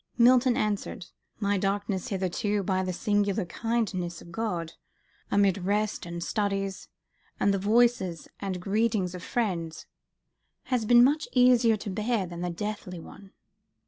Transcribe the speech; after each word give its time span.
Milton 0.17 0.57
answered, 0.57 1.05
"My 1.39 1.59
darkness 1.59 2.07
hitherto, 2.07 2.63
by 2.63 2.81
the 2.81 2.91
singular 2.91 3.45
kindness 3.45 4.19
of 4.19 4.31
God, 4.31 4.73
amid 5.29 5.59
rest 5.63 6.07
and 6.07 6.23
studies, 6.23 6.87
and 7.39 7.53
the 7.53 7.59
voices 7.59 8.27
and 8.39 8.59
greetings 8.59 9.13
of 9.13 9.21
friends, 9.21 9.85
has 10.63 10.85
been 10.85 11.03
much 11.03 11.27
easier 11.33 11.77
to 11.77 11.91
bear 11.91 12.25
than 12.25 12.41
that 12.41 12.55
deathly 12.55 12.99
one. 12.99 13.33